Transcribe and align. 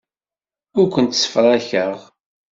Ur 0.79 0.87
kent-ssefrakeɣ. 0.93 1.97